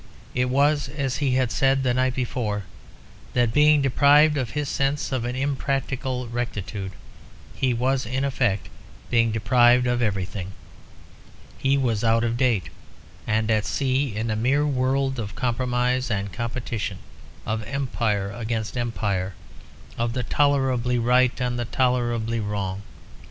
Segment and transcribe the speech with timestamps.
[0.33, 2.63] It was as he had said the night before
[3.33, 6.93] that being deprived of his sense of an impracticable rectitude,
[7.53, 8.67] he was, in effect,
[9.11, 10.53] being deprived of everything.
[11.59, 12.69] He was out of date,
[13.27, 16.97] and at sea in a mere world of compromise and competition,
[17.45, 19.35] of Empire against Empire,
[19.99, 22.81] of the tolerably right and the tolerably wrong.